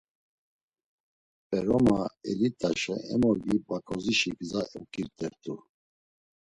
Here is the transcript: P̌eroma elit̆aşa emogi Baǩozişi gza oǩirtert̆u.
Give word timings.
P̌eroma 1.47 1.99
elit̆aşa 2.29 2.95
emogi 3.13 3.55
Baǩozişi 3.67 4.31
gza 4.37 4.61
oǩirtert̆u. 4.79 5.53